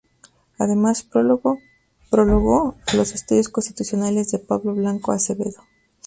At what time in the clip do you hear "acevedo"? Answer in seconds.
5.11-5.61